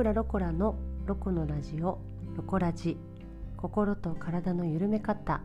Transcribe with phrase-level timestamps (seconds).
[0.00, 1.98] フラロコラのロコのラジオ
[2.34, 2.96] ロコラジ
[3.58, 5.42] 心と体の緩め方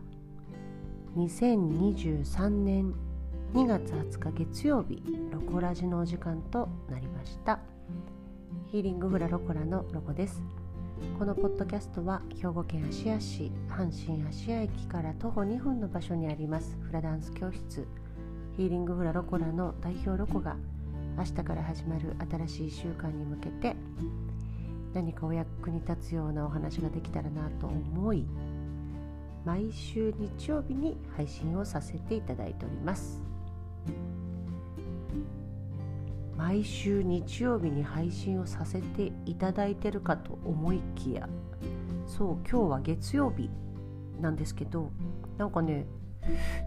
[1.17, 2.93] 2023年
[3.53, 7.59] 2月20日月曜日ロコラジのお時間となりました
[8.71, 10.41] ヒーリングフラロコラのロコです
[11.19, 17.85] このポッドキャストは兵庫県芦屋市阪神芦屋駅から徒歩2分の場所にありますフラダンス教室
[18.55, 20.55] ヒーリングフラロコラの代表ロコが
[21.17, 22.15] 明日から始まる
[22.47, 23.75] 新しい習慣に向けて
[24.95, 28.25] 何かお役に立つようなお話ができたらなと思い
[29.45, 33.21] 毎週日曜日に配信をさせていただいております。
[36.35, 41.29] 毎週日曜日に配信をさせていただいてるかと思いきや
[42.05, 43.49] そう今日は月曜日
[44.19, 44.91] なんですけど
[45.37, 45.87] なんかね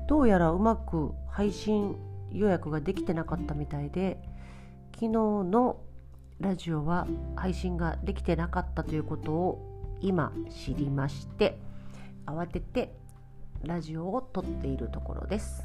[0.09, 1.97] どうやらうまく配信
[2.33, 4.21] 予約ができてなかったみたいで
[4.95, 5.81] 昨日の
[6.41, 11.59] ラジオは配信ができてなかったということを今知りまして
[12.27, 12.95] 慌てて
[13.65, 15.65] ラジオを撮っているところです。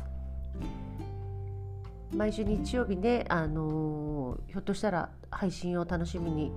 [2.15, 6.51] 毎週日曜日ね、あのー、ひょっとしたら配信を楽しみに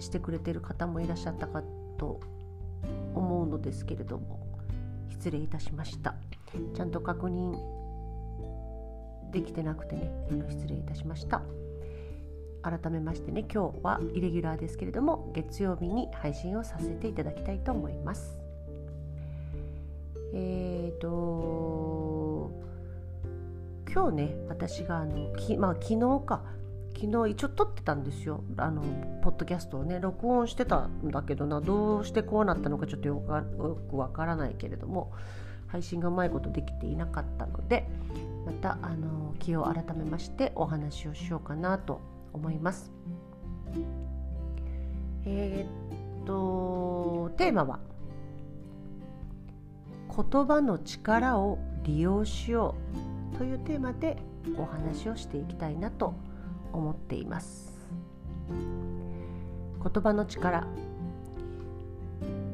[0.00, 1.62] してくれてる方もいらっしゃったか
[1.96, 2.20] と
[3.14, 4.38] 思うのですけれども
[5.08, 6.14] 失礼いたしました。
[6.74, 7.54] ちゃんと確認
[9.30, 10.10] できてなくてね
[10.48, 11.42] 失礼いたしました。
[12.62, 18.40] 改めましてね今日はイレギュラーですけれども月曜日に配信をさせていただきたいと思います。
[20.34, 22.08] えーと
[23.90, 26.42] 今日ね私があのき、まあ、昨日か
[26.94, 28.42] 昨日一応撮ってたんですよ。
[28.56, 28.82] あの
[29.22, 35.12] ポッドキャストをね録音してたんだけどなどうしてこうなったのかちょっとよくわからないけれども
[35.68, 37.88] 配信がうまいことできていなかったので
[38.46, 42.00] またあの気を改めましてお話をしようかなと
[42.32, 42.90] 思います。
[45.24, 47.80] えー、っとテーマは
[50.08, 52.74] 言葉の力を利用しよ
[53.34, 54.16] うというテーマで
[54.56, 56.14] お話をしていきたいなと
[56.72, 57.78] 思っています。
[58.48, 60.66] 言葉の力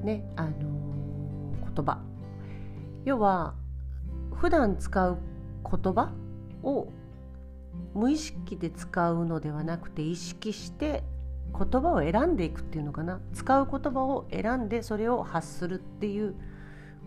[0.02, 1.98] ねあのー、言葉
[3.04, 3.54] 要は
[4.34, 5.18] 普段使う
[5.64, 6.12] 言葉
[6.62, 6.88] を
[7.94, 11.04] 無意識で使うのではなくて意識して
[11.56, 13.20] 言葉を選んでいくっていうのかな。
[13.32, 16.34] 使う言葉を選んでそれを発するっていう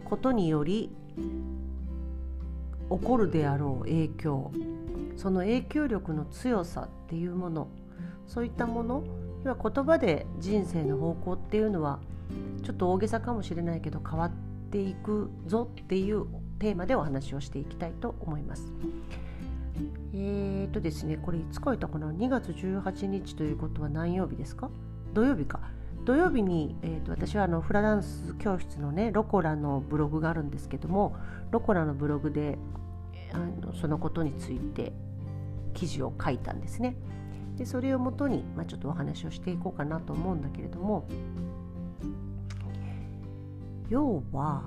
[0.06, 0.90] ことにより
[2.90, 4.52] 起こるであろう影響。
[5.18, 7.68] その影響力の強さっていうもの。
[8.28, 9.04] そういったもの。
[9.44, 12.00] 要は言葉で人生の方向っていうのは
[12.64, 14.32] ちょっと大げさかもしれないけど変わっ
[14.72, 16.26] ていくぞっていう
[16.60, 18.72] テーマでお話をしていきたいと思います。
[20.14, 24.70] えーとですね、これいつ書いたかな ?2 月18日ということは何曜日ですか？
[25.14, 25.60] 土曜日か。
[26.06, 31.18] 土曜日に、えーと、私はあのフラダンス教室のねロコラのブログがあるんですけども
[31.52, 32.58] ロコラのブログで
[33.34, 34.94] あのそのことについて
[35.74, 36.96] 記事を書いたんですね。
[37.58, 41.08] でそれをもとに、まあ、ちょっとお話をしていこうかなと思うんだけれども
[43.90, 44.64] 要は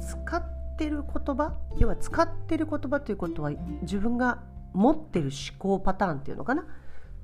[0.00, 3.50] 使っってる言葉要は使ってる言葉ということは
[3.82, 6.64] 自分が持ってる思考パターンっていうのかな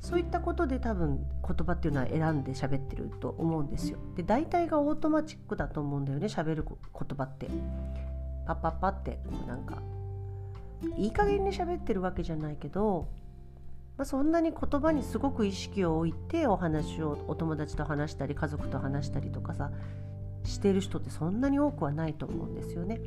[0.00, 3.98] そういったことで多分言葉っていうのは選んで喋ってると思うんですよ。
[4.14, 6.78] で大体がオートマチックだと思うんだよね喋る言
[7.16, 7.48] 葉って。
[8.48, 9.82] パッパッパってこうなんか
[10.96, 13.08] いい加減に喋ってるわけじゃないけど、
[13.98, 19.70] まあ、そんなに言葉にすごく意識を置いてお話をお友達と話したり家族と話したりとかさ
[20.48, 23.00] してる人ってそんなに多くはないと思うんですよね。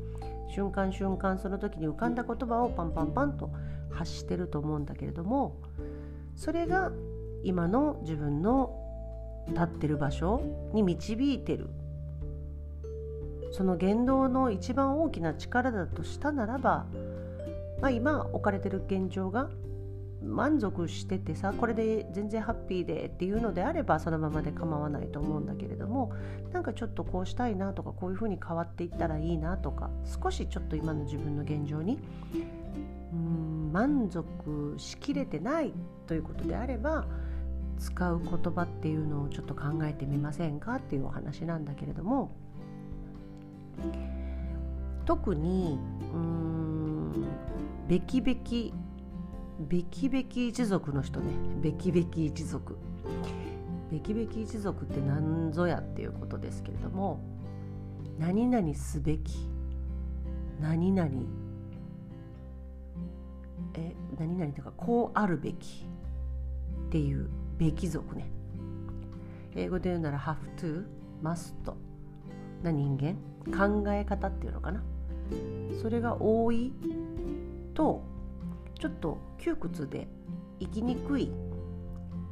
[0.53, 3.49] 瞬間瞬間その時に浮かんだ言葉をパンパンパンと
[3.89, 5.57] 発してると思うんだけれども
[6.35, 6.91] それが
[7.43, 8.77] 今の自分の
[9.47, 10.41] 立ってる場所
[10.73, 11.69] に導いてる
[13.51, 16.85] その言動の一番大きな力だとしたならば、
[17.81, 19.49] まあ、今置かれてる現状が
[20.23, 26.13] 満足しててさこれで全然ハッピーでっていうのであればそのままで構わないと思うんだけれども
[26.53, 29.89] なんかちょっとこうしたいなとかこういうふうに変わっていったらいいなとか
[30.21, 31.97] 少しちょっと今の自分の現状に
[33.13, 35.73] うん満足しきれてない
[36.05, 37.05] ということであれば
[37.79, 42.35] 使う言葉っていうのをちょっと考えてみませんかっていうお話なんだけれども
[45.05, 45.79] 特に
[46.13, 47.25] うーん
[47.87, 48.71] べきべき
[49.67, 51.33] べきべき一族の人ね。
[51.61, 52.77] べきべき一族。
[53.91, 57.19] べきべき一族って何ぞやっていうことですけれども
[58.17, 59.47] 何々すべき。
[60.59, 61.09] 何々。
[63.75, 65.85] え何々とかこうあるべき。
[66.87, 68.29] っていうべき族ね。
[69.55, 70.85] 英語で言うなら have to
[71.23, 71.53] must
[72.63, 73.15] な人間？
[73.51, 74.83] 考え方っていうのかな。
[75.81, 76.73] それが多い
[77.73, 78.03] と
[78.81, 80.07] ちょっと窮屈で
[80.59, 81.31] 生きにくい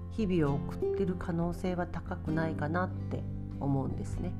[0.09, 3.23] 日々を送ってる可能性は高くないかなって
[3.59, 4.31] 思うんですね。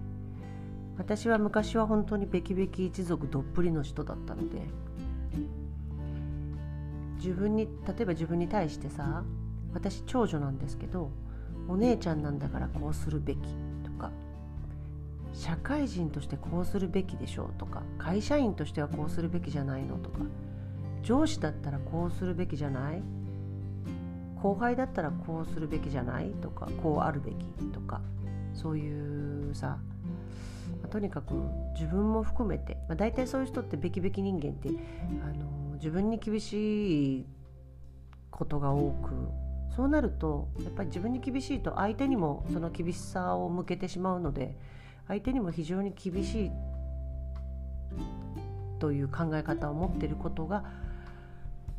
[0.97, 4.63] 私は昔は本当にべきべき一族どっぷりの人だったので
[7.15, 9.23] 自分に例えば自分に対してさ
[9.73, 11.11] 私長女なんですけど
[11.69, 13.39] お姉ちゃんなんだからこうするべき
[13.85, 14.11] とか
[15.31, 20.19] 社会人としてこうするべきでしょうとか会社員としてはこうするべきじゃないのとか
[21.09, 23.01] 上司だったらこうするべきじゃない？
[24.43, 26.29] 後輩だったらこうするべきじゃない？
[26.33, 27.99] とかこうあるべきとか
[28.53, 29.79] そういうさ、
[30.91, 31.33] とにかく
[31.73, 34.69] 自分も含めて、まあ、大体そういう人ってべきべき人間って
[35.23, 37.25] あの自分に厳しい
[38.29, 39.09] ことが多く
[39.75, 44.55] そうなるとやっぱり自分に厳しいと相手にもその厳しさを向けてしまうので
[45.07, 46.51] 相手にも非常に厳しい
[48.77, 50.63] という考え方を持っていることが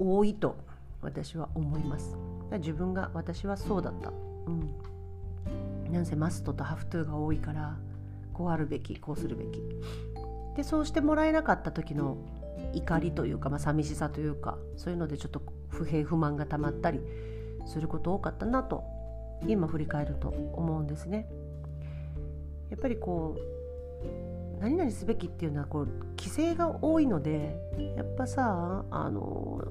[0.00, 0.56] 多いと
[1.02, 2.16] 私は思います。
[2.58, 4.10] 自分が私はそうだった。
[4.46, 5.92] うん。
[5.92, 7.76] なんせマストとハフトゥーが多いから
[8.32, 9.60] こうあるべきこうするべき。
[10.56, 12.16] でそうしてもらえなかった時の
[12.72, 17.00] 怒りというか、まあ、寂しさというかそういうのでちょっと不平不満がたまったり
[17.66, 18.84] すること多かったなと
[19.46, 21.28] 今振り返ると思うんですね。
[22.70, 24.29] やっぱりこう
[24.60, 27.56] 何々すべきっていうのはこう規制が多いので
[27.96, 29.64] やっぱさあの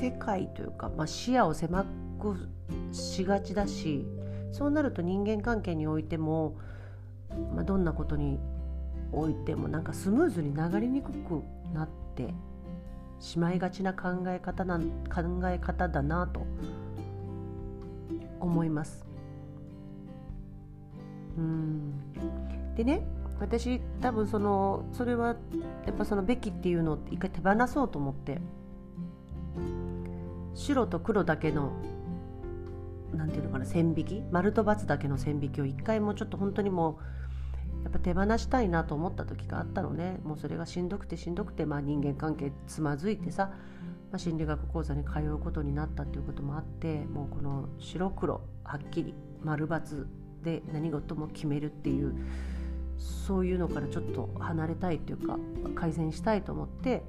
[0.00, 1.84] 世界というか、まあ、視野を狭
[2.18, 2.48] く
[2.92, 4.06] しがちだし
[4.52, 6.56] そうなると人間関係においても、
[7.54, 8.38] まあ、どんなことに
[9.12, 11.42] おいてもなんかスムーズに流れにくく
[11.74, 12.32] なって
[13.20, 16.46] しまいがちな考え方な考え方だなと
[18.40, 19.04] 思います。
[21.36, 21.94] うん
[22.76, 23.06] でね
[23.40, 25.36] 私多分そのそれは
[25.86, 28.40] やっぱそのべきっていうのを一回手放そうと思って。
[30.56, 31.72] 白と黒だけの
[33.12, 34.22] なんていうのかな線引き？
[34.30, 37.00] 丸と×だけの線引きを一回もうちょっと本当にも
[37.80, 40.20] うやっぱ手放したいなと思った時があったのね。
[40.22, 43.50] もうそれがしんどくてしんどくて、まあ、人間関係つまずいてさ、
[44.12, 49.12] まあ、心理学講座に通うことになったっていうこともあってもうこの白黒はっきり
[49.42, 50.06] 丸×
[50.44, 52.14] で何事も決めるっていう
[52.98, 55.38] そういうのからちょっと離れたいというか
[55.74, 57.02] 改善したいと思って、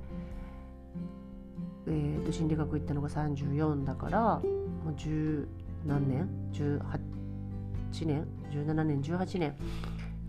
[1.88, 5.48] えー、と心理学行ったのが34だからもう十
[5.86, 9.56] 何年？18年？17年？18年？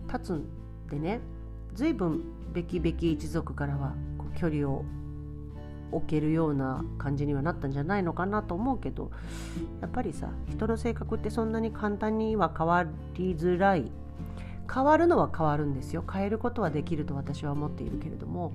[0.07, 0.45] 経つん
[0.89, 1.19] でね
[1.73, 4.85] 随分べきべき一族からはこう距離を
[5.91, 9.11] 置けるような感じにはなったんじゃないのかなと思うけど
[9.81, 13.91] やっぱりさ人の性格ってそんなに簡単には変わりづらい
[14.71, 16.03] 変わるのは変わるんですよ。
[16.11, 18.51] 変えることはできると私は思っているけれども。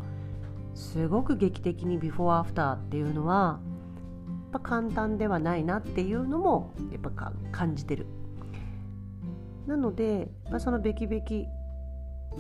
[0.75, 3.61] すごく劇的にビフォーアフターっていうのは
[4.53, 8.07] やっぱ簡単ではないなっていうのもやっぱ感じてる。
[9.67, 11.47] なので、まあ、そのべきべき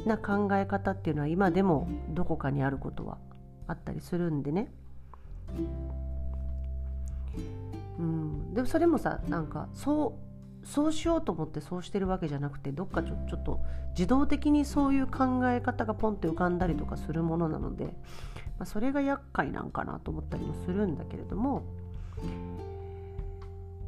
[0.06, 3.19] な考え方っていうのは今でもどこかにあることは
[3.69, 4.72] あったりするんでね。
[7.98, 10.31] うん、でもそれもさなんかそう
[10.64, 17.90] そうしようと思ってそうしてるわけじゃなくてどっかちょちょっと自動的にそういう考え方がポンって浮かんだりとかするものなので、ま
[18.60, 21.64] あ、それが厄介なんかなと思ったりもするんだけれども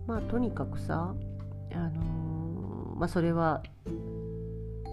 [0.07, 1.15] まあとにかくさ、
[1.73, 3.63] あのー、まあ、それは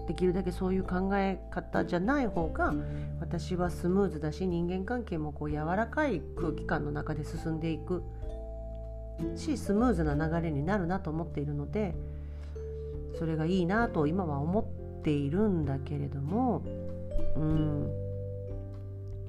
[0.06, 2.74] できるだけそういう考え方じゃない方が
[3.20, 8.02] 私はスムーズだし人間関係もこう柔らかい空気感の中で進んでいく。
[9.36, 11.94] しスムーズな流れになるなと思っているので
[13.18, 16.62] それがいいなと今は思っているんだけれども
[17.36, 18.02] うん。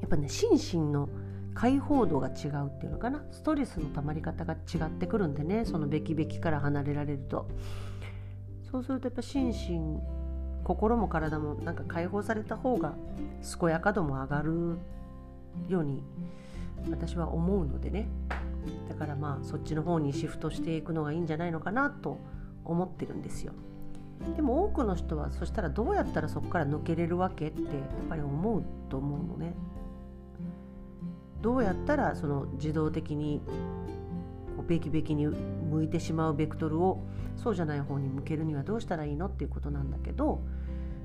[0.04, 1.08] やっぱね心身の
[1.54, 3.24] 解放度が違うっていうのかな。
[3.32, 7.48] ストレスの溜まり方が違ってくるんでねそのべきべきから離れられると。
[8.70, 12.96] そうするとやっぱ心身心も体もなんか解放された方が
[13.60, 14.78] 健やか度も上がる
[15.68, 16.02] ように
[16.90, 18.08] 私は思うのでね。
[18.90, 22.20] だからまあそっちの方にシフトしていくのがいいんじゃないのかなと
[22.66, 23.54] 思ってるんですよ。
[24.36, 27.72] でも多くの人はそしたらどうやったらそこから抜けれるわけってやっ
[28.08, 29.54] ぱり思うと思うのね。
[31.42, 33.42] どうやったらその自動的に
[34.68, 37.04] べきべきに向いてしまうベクトルを
[37.36, 40.42] そうじゃない方に向けるにはどうしたらいいのっていうことなんだけど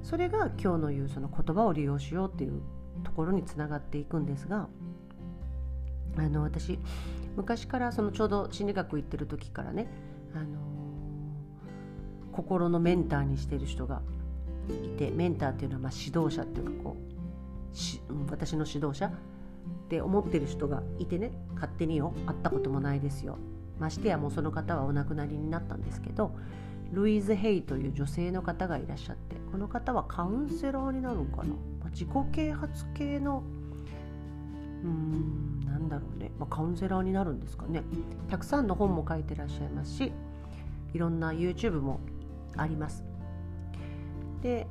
[0.03, 2.63] それが今日の言うその言葉を利用しようっていう
[3.03, 4.69] ところにつながっていくんですが
[6.25, 6.79] あの私
[7.37, 9.87] 昔からそのちょうど心理学行ってる時からね、
[10.35, 10.59] あの
[12.33, 14.03] 心のメンターにしてる人が
[14.69, 16.97] いてメンターっていうのはま指導者っていうかこ
[17.73, 19.11] うし私の指導者っ
[19.89, 23.39] て思ってる人がいてね勝手によ会ったこともないですよ。
[23.79, 26.35] ましてやもうその方はお亡くなりになったんですけど
[26.93, 33.45] ルイーズ・ヘイという女性の方がいらっしゃってこの方はカウンセラーになるんかな、ま、自己啓発系の
[34.85, 37.83] うんなんだろうね、まあ、カウンセラーになるんですかね。
[38.29, 40.13] たくさんの本も書いてらっしゃいますし
[40.95, 42.01] いろんな YouTube も
[42.57, 43.05] あります。
[44.43, 44.67] で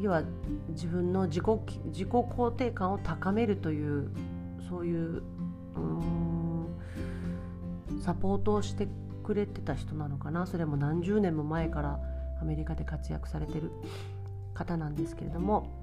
[0.00, 0.22] 要は
[0.70, 1.44] 自分の自己
[1.86, 4.10] 自己肯定感を高めるという
[4.68, 5.22] そういう
[8.00, 8.88] サポートをして
[9.24, 10.46] くれてた人なのかな。
[10.46, 12.00] それも何十年も前から
[12.40, 13.70] アメリカで活躍されてる
[14.54, 15.77] 方なんですけれども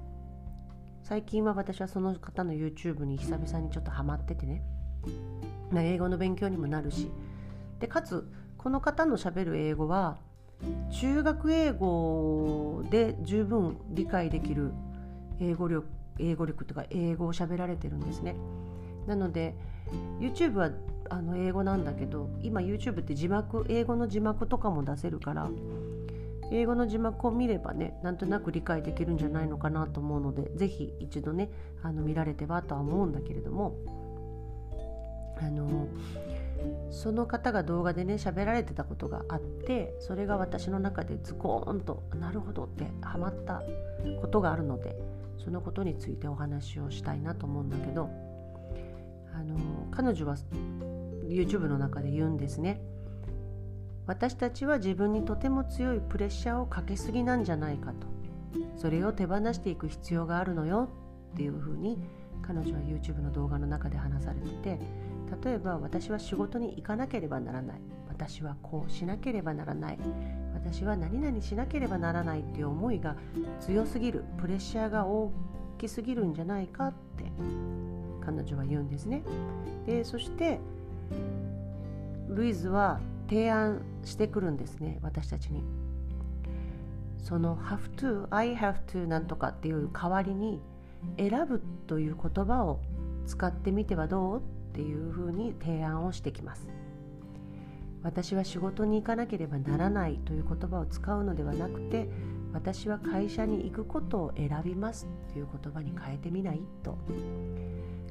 [1.08, 4.64] 最近は私はその方の YouTube に久々にちょっとハマっててね
[5.72, 7.12] 英語の勉強にもなるし
[7.78, 10.18] でかつこの方のしゃべる英語は
[10.90, 14.72] 中学英語で十分理解できる
[15.40, 15.86] 英語力
[16.18, 18.34] 英語力とか英語を喋られてるんですね。
[19.06, 19.54] なので
[20.18, 20.70] YouTube は
[21.08, 25.48] あの英語なんだけど今 YouTube って字幕英語の字幕とかも出せるから
[26.50, 31.50] 英語の字幕を見ればねなんとなく理解できるんじゃないのかなと思うので是非一度ね
[31.82, 33.76] あの見られてはとは思うんだけれども
[35.38, 35.88] あの
[36.90, 43.62] その方が動画でね喋られてたことがあってそれが私の中でズコーンとなるほどってハマった
[44.20, 44.96] ことがあるので
[45.38, 48.08] そのことについてお話をしたいなと思うんだけど
[49.34, 49.56] あの
[49.90, 50.36] 彼女は
[51.28, 52.80] YouTube の中で言うんですね。
[54.06, 58.06] 私たちは自分にとても強いプレッシャーをかけすぎなんじゃないかと。
[58.76, 60.88] それを手放していく必要があるのよ。
[61.34, 61.98] っていうふうに
[62.42, 64.80] 彼女は YouTube の動画の中で話されてて
[65.44, 67.80] 例えば私は仕事に行かなければならない。
[68.08, 69.98] 私はこうしなければならない。
[70.54, 73.16] 私は何々しなければならないっていう思いが
[73.60, 75.30] 強すぎるプレッシャーが大
[75.78, 77.24] きすぎるんじゃないかって
[78.24, 79.22] 彼女は言うんですね。
[79.84, 80.60] でそして
[82.28, 85.62] ルイズは提案してくるんですね私たちに。
[87.18, 90.60] その have to I have to なんとかっていう代わりに
[91.16, 92.80] 選ぶという言葉を
[93.26, 94.42] 使ってみてはどうっ
[94.72, 96.68] ていうふうに提案をしてきます。
[98.02, 102.08] 私は仕事に行かなければならないという言葉を使うのではなくて
[102.52, 106.96] 私は会社に行くことを選びますという言葉に変えてみないと。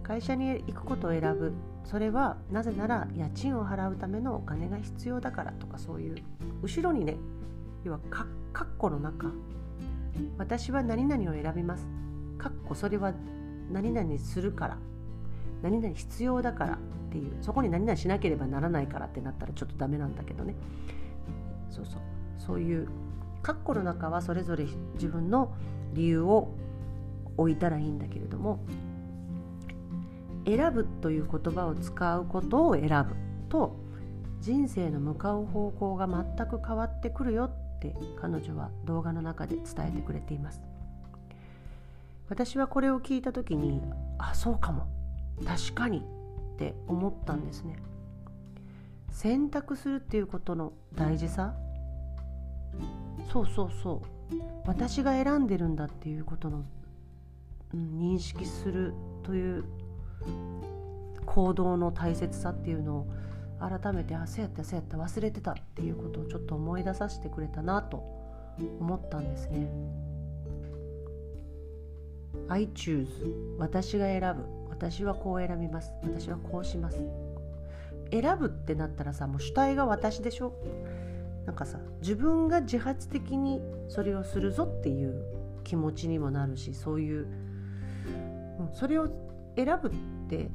[0.05, 1.53] 会社に行くことを選ぶ。
[1.83, 6.15] それはなぜなら家賃を払うためのお金が必要だからとかそういう
[6.61, 7.17] 後ろにね
[7.83, 9.31] 要はカッコの中。
[10.37, 11.87] 私は何々を選びます。
[12.37, 13.13] カッコそれは
[13.71, 14.77] 何々するから。
[15.63, 16.77] 何々必要だからっ
[17.11, 17.33] ていう。
[17.41, 20.55] そこに何々しなければならないからってなったらちょっとダメなんだけどね。
[21.71, 22.01] そうそう。
[22.37, 22.87] そういう
[23.41, 25.51] 括弧の中はそれぞれ自分の
[25.93, 26.49] 理由を
[27.37, 28.59] 置いたらいいんだけれども
[30.45, 33.15] 選ぶという言葉を使うことを選ぶ
[33.49, 33.75] と
[34.39, 40.61] 人生の向かう方向が全く変わってくるよって彼女は動画の中で伝えてくれています。
[42.29, 43.81] 私はこれを聞いた時に
[44.17, 44.87] あそうかも。
[45.45, 46.01] 確かにっ
[46.57, 47.75] て思ったんですね。
[49.11, 51.53] 選択するっていうことの大事さ？
[53.31, 54.35] そうそうそう。
[54.65, 56.63] 私が選んでるんだっていうことの、
[57.73, 59.65] 認識するという
[61.25, 63.07] 行動の大切さっていうのを
[63.59, 68.03] 改めてあそうやったそうやった忘れてたっていうことをちょっと思い出させてくれたなと
[68.79, 69.67] 思ったんですね。
[72.47, 73.07] I choose
[73.57, 74.43] 私が選ぶ。
[74.69, 75.91] 私はこう選びます。
[76.03, 76.99] 私はこうします。
[78.11, 80.53] 選ぶってなったらさもう主体が私でしょ。
[81.45, 85.23] なんかさ自分が自発的にそれをするぞっていう
[85.63, 87.27] 気持ちにもなるしそういう、
[88.59, 89.09] うん、それを
[89.55, 89.91] 選ぶっ
[90.29, 90.49] て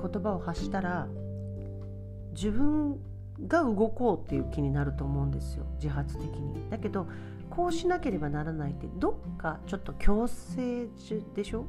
[0.00, 1.08] 言葉を発したら
[2.32, 2.98] 自分
[3.46, 6.70] が動こうっていう気になると思うんですよ自発的に。
[6.70, 7.06] だけど
[7.50, 10.88] こうしなければならないってどっかちょっと強制
[11.34, 11.66] でしょ？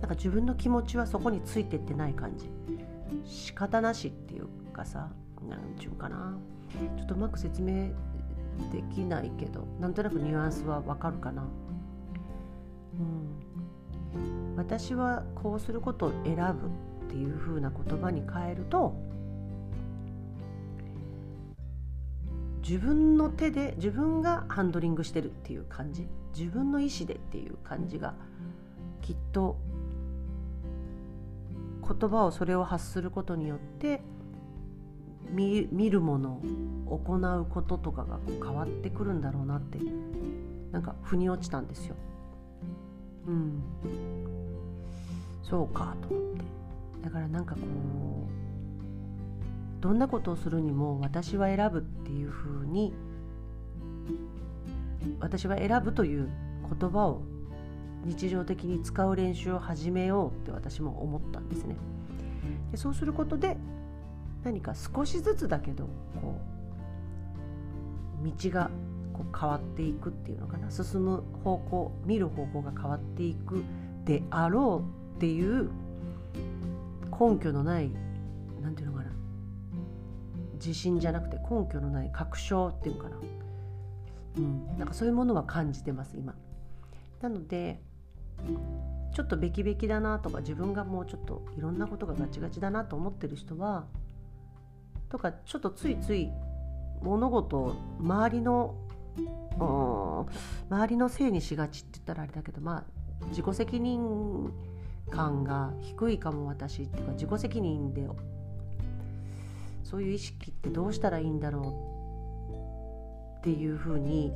[0.00, 2.50] なんか自分の気持ちはそこについてってない感じ。
[3.24, 5.08] 仕方なしっていうかさ
[5.48, 6.36] 何ちゅうかな。
[6.98, 7.88] ちょっとうまく説明
[8.72, 11.42] できないけどなんとなくニュアンスはわかるかな。
[12.98, 13.55] うん。
[14.56, 16.68] 私はこうすることを選ぶ
[17.06, 18.94] っていう風な言葉に変えると
[22.62, 28.14] 自分の手で自分がハンドリングしてるっていう感じ自分の意思でっていう感じが
[29.02, 29.56] きっと
[31.86, 34.00] 言葉をそれを発することによって
[35.30, 36.40] 見見るもの
[36.86, 39.78] 行うこととかが変わってくるんだろうなって
[40.72, 41.94] なんか腑に落ちたんですよ。
[43.26, 43.62] うん、
[45.48, 46.44] そうかと思って
[47.04, 47.64] だからなんかこう
[49.80, 52.92] どんなことをするにも私は選ぶっていうふうに
[55.20, 56.28] 私は選ぶという
[56.80, 57.22] 言葉を
[58.04, 61.76] 日常的に使う練習を始めようって私も思ったんですね。
[62.70, 63.56] でそうすることで
[64.44, 65.84] 何か少しずつだけど
[66.20, 66.40] こ
[68.22, 68.70] う道が
[69.12, 73.62] こう変わっていくっていうのかな進む方向見る方向が変わっていく
[74.04, 75.70] であろうっていう
[77.10, 77.90] 根拠のない
[78.62, 79.10] 何て言うのかな。
[80.54, 83.16] 自信じゃなくて根拠のない確証っていうのかな、
[84.38, 86.34] うん、なんかそういうものは感じてます今。
[87.20, 87.80] なので
[89.14, 93.86] ちょっとべきべきだなとか自分がもうちょっといろんなことがガチガチだなと思ってる人は
[95.08, 96.30] とかちょっとついつい
[97.00, 98.74] 物事を周りの
[100.68, 102.84] 周りのせいにしがちって言ったらあれだけどまあ
[103.28, 104.52] 自己責任
[105.10, 108.06] 感が低いかも私っていうか自己責任で
[109.84, 111.94] そういう意識ってどうしたらいいんだろ
[113.34, 114.32] うっていうふうに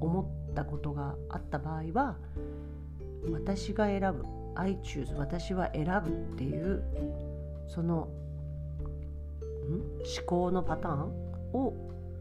[0.00, 2.16] 思ったことがあった場合は
[3.32, 4.24] 私が選ぶ
[4.54, 6.82] I choose 私は選ぶっていう
[7.66, 8.08] その
[9.68, 11.00] 思考のパターン
[11.52, 11.74] を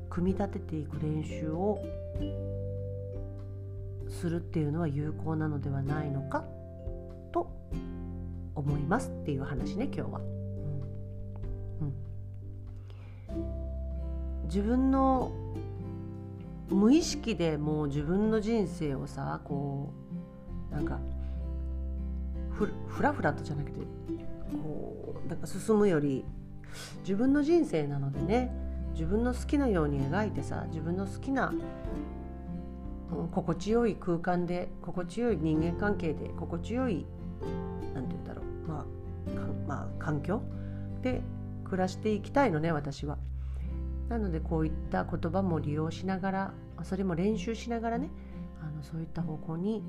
[0.10, 1.79] 組み立てていく練習を
[4.10, 6.43] するっていうのは有効なのではないのか
[8.55, 10.22] 思いますっていう話ね今日は。
[11.81, 11.93] うん、
[14.46, 15.31] 自分の
[16.70, 19.93] 無意識でもう自分の人生をさこ
[20.72, 21.00] うなんか
[22.51, 23.79] ふふらふらとじゃなくて
[24.63, 26.24] こうなんか進むより
[27.01, 28.51] 自分の人生なのでね
[28.94, 31.53] 自分の好きなように描いてさ自分の好きな、
[33.31, 37.05] 心地よい空間で心地よい人間関係で心地よい
[37.93, 38.85] 何て言うんだろうまあ、
[39.67, 40.41] まあ、環境？
[41.01, 41.21] で
[41.65, 43.17] 暮らしていきたいのね私は。
[44.09, 48.09] なのでこういった言葉も利用しながらそれも練習しながらね
[48.61, 49.83] あのそういった方向に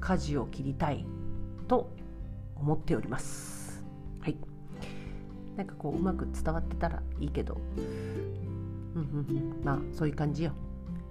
[0.00, 1.06] 舵を切りたい
[1.66, 1.90] と
[2.56, 3.82] 思っております。
[4.20, 4.36] はい
[5.56, 10.52] なんかこううまく伝わってたらいいけど、うんうん、まあそういう感じよ。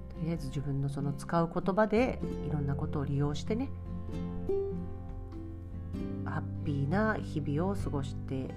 [0.10, 3.70] とりあえず自分のその使う言葉でいろんなことを利用してね
[6.70, 8.54] ピーな日々を過ごして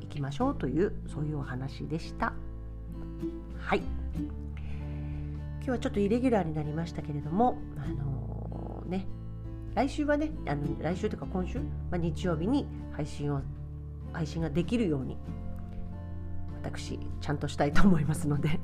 [0.00, 2.32] いきましょうというそういうお話でした。
[3.58, 3.82] はい
[5.58, 9.06] 今日はちょっとイレギュラーになりましたけれどもあのー、ね
[9.74, 13.40] 来週はねあの来週というか今週、まあ、日曜日に配信を
[14.12, 15.16] 配信ができるように
[16.62, 18.60] 私ちゃんとしたいと思いますのではい、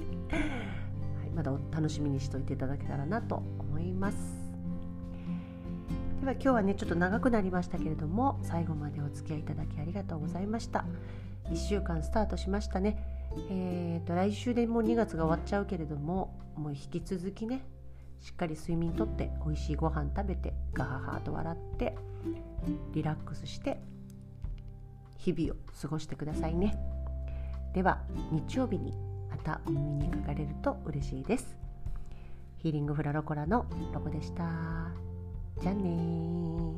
[1.34, 4.39] まだお楽しみにしておいていただけたらなと思います
[6.20, 10.84] では今日はねちょっと長くなりましたけれども最後までお付き合いいただきありがとうございました。
[11.50, 13.02] 1週間スタートしましたね。
[13.48, 17.64] えーと来週でもう2月が終わっちゃうけれどももう引き続きね
[18.20, 21.96] しっかり睡眠とって美味しいご飯食べてガハハと笑って
[22.92, 23.80] リラックスして
[25.16, 26.76] 日々を過ごしてくださいね。
[27.72, 28.92] では日曜日に
[29.30, 31.56] またお耳にかかれると嬉しいです。
[32.58, 35.09] ヒーリングフラロコラのロコでした。
[35.60, 36.72] じゃあね